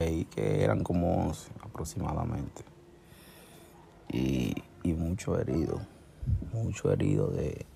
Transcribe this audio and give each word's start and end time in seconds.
Que 0.00 0.64
eran 0.64 0.82
como 0.82 1.26
11 1.26 1.50
aproximadamente. 1.62 2.64
Y, 4.08 4.54
y 4.82 4.92
mucho 4.94 5.38
herido, 5.38 5.80
mucho 6.52 6.90
herido 6.90 7.28
de, 7.28 7.66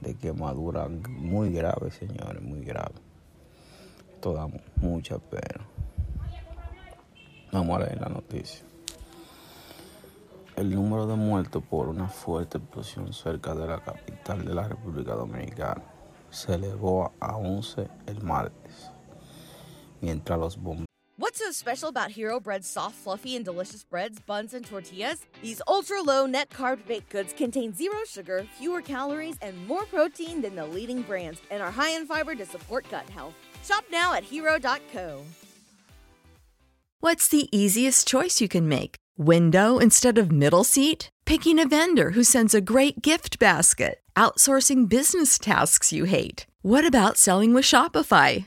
de 0.00 0.14
quemadura 0.14 0.88
muy 0.88 1.52
grave, 1.52 1.90
señores, 1.90 2.42
muy 2.42 2.64
grave. 2.64 2.94
Esto 4.14 4.32
da 4.32 4.48
mucha 4.76 5.18
pena. 5.18 5.64
Vamos 7.52 7.76
a 7.76 7.84
leer 7.84 8.00
la 8.00 8.08
noticia. 8.08 8.64
El 10.56 10.74
número 10.74 11.06
de 11.06 11.16
muertos 11.16 11.62
por 11.62 11.88
una 11.88 12.08
fuerte 12.08 12.58
explosión 12.58 13.12
cerca 13.12 13.54
de 13.54 13.66
la 13.66 13.80
capital 13.82 14.44
de 14.44 14.54
la 14.54 14.68
República 14.68 15.14
Dominicana 15.14 15.82
se 16.30 16.54
elevó 16.54 17.12
a 17.20 17.36
11 17.36 17.88
el 18.06 18.22
martes. 18.22 18.90
Mientras 20.00 20.38
los 20.38 20.56
bomberos. 20.56 20.86
What's 21.20 21.38
so 21.38 21.50
special 21.50 21.90
about 21.90 22.12
Hero 22.12 22.40
Bread's 22.40 22.66
soft, 22.66 22.96
fluffy, 22.96 23.36
and 23.36 23.44
delicious 23.44 23.84
breads, 23.84 24.18
buns, 24.20 24.54
and 24.54 24.64
tortillas? 24.64 25.26
These 25.42 25.60
ultra 25.68 26.00
low 26.00 26.24
net 26.24 26.48
carb 26.48 26.86
baked 26.86 27.10
goods 27.10 27.34
contain 27.34 27.74
zero 27.74 27.98
sugar, 28.08 28.46
fewer 28.58 28.80
calories, 28.80 29.36
and 29.42 29.66
more 29.68 29.84
protein 29.84 30.40
than 30.40 30.56
the 30.56 30.64
leading 30.64 31.02
brands, 31.02 31.42
and 31.50 31.62
are 31.62 31.70
high 31.70 31.90
in 31.90 32.06
fiber 32.06 32.34
to 32.34 32.46
support 32.46 32.90
gut 32.90 33.08
health. 33.10 33.34
Shop 33.62 33.84
now 33.92 34.14
at 34.14 34.24
hero.co. 34.24 35.22
What's 37.00 37.28
the 37.28 37.48
easiest 37.56 38.08
choice 38.08 38.40
you 38.40 38.48
can 38.48 38.66
make? 38.66 38.96
Window 39.18 39.78
instead 39.78 40.16
of 40.16 40.32
middle 40.32 40.64
seat? 40.64 41.10
Picking 41.26 41.58
a 41.58 41.68
vendor 41.68 42.12
who 42.12 42.24
sends 42.24 42.54
a 42.54 42.62
great 42.62 43.02
gift 43.02 43.38
basket? 43.38 44.00
Outsourcing 44.16 44.88
business 44.88 45.38
tasks 45.38 45.92
you 45.92 46.04
hate? 46.04 46.46
What 46.62 46.86
about 46.86 47.18
selling 47.18 47.54
with 47.54 47.64
Shopify? 47.64 48.46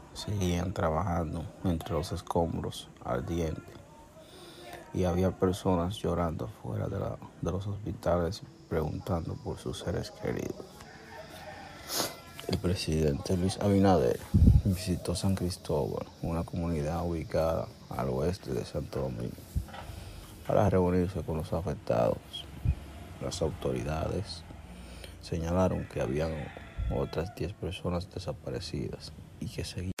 Seguían 0.13 0.73
trabajando 0.73 1.45
entre 1.63 1.93
los 1.93 2.11
escombros 2.11 2.89
ardientes. 3.03 3.63
Y 4.93 5.05
había 5.05 5.31
personas 5.31 5.95
llorando 5.97 6.49
fuera 6.61 6.87
de, 6.87 6.97
de 6.97 7.51
los 7.51 7.65
hospitales 7.65 8.41
preguntando 8.69 9.35
por 9.35 9.57
sus 9.57 9.79
seres 9.79 10.11
queridos. 10.11 10.65
El 12.47 12.57
presidente 12.57 13.37
Luis 13.37 13.57
Abinader 13.61 14.19
visitó 14.65 15.15
San 15.15 15.35
Cristóbal, 15.35 16.05
una 16.21 16.43
comunidad 16.43 17.05
ubicada 17.05 17.67
al 17.89 18.09
oeste 18.09 18.53
de 18.53 18.65
Santo 18.65 18.99
Domingo, 19.01 19.35
para 20.45 20.69
reunirse 20.69 21.21
con 21.21 21.37
los 21.37 21.53
afectados. 21.53 22.17
Las 23.21 23.41
autoridades 23.41 24.43
señalaron 25.21 25.85
que 25.85 26.01
habían 26.01 26.31
otras 26.93 27.33
10 27.35 27.53
personas 27.53 28.09
desaparecidas 28.13 29.13
y 29.39 29.47
que 29.47 29.63
seguían. 29.63 30.00